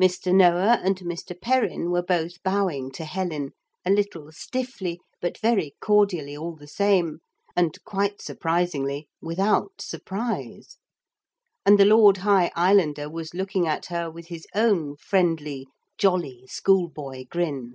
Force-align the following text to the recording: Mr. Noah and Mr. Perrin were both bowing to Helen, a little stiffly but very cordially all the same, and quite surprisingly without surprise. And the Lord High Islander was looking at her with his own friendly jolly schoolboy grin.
Mr. 0.00 0.34
Noah 0.34 0.80
and 0.82 0.96
Mr. 1.00 1.38
Perrin 1.38 1.90
were 1.90 2.02
both 2.02 2.42
bowing 2.42 2.90
to 2.92 3.04
Helen, 3.04 3.50
a 3.84 3.90
little 3.90 4.32
stiffly 4.32 4.98
but 5.20 5.36
very 5.36 5.74
cordially 5.78 6.34
all 6.34 6.56
the 6.56 6.66
same, 6.66 7.18
and 7.54 7.76
quite 7.84 8.22
surprisingly 8.22 9.10
without 9.20 9.82
surprise. 9.82 10.78
And 11.66 11.78
the 11.78 11.84
Lord 11.84 12.16
High 12.16 12.50
Islander 12.56 13.10
was 13.10 13.34
looking 13.34 13.66
at 13.68 13.84
her 13.92 14.10
with 14.10 14.28
his 14.28 14.46
own 14.54 14.96
friendly 14.96 15.66
jolly 15.98 16.46
schoolboy 16.46 17.26
grin. 17.28 17.74